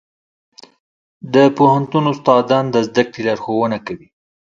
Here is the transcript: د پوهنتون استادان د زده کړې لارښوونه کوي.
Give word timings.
د 1.33 1.35
پوهنتون 1.57 2.03
استادان 2.13 2.65
د 2.71 2.75
زده 2.87 3.03
کړې 3.11 3.21
لارښوونه 3.27 3.77
کوي. 3.87 4.07